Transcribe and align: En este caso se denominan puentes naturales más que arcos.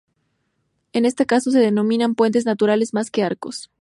En 0.93 1.05
este 1.05 1.27
caso 1.27 1.51
se 1.51 1.59
denominan 1.59 2.15
puentes 2.15 2.43
naturales 2.47 2.91
más 2.95 3.11
que 3.11 3.21
arcos. 3.21 3.69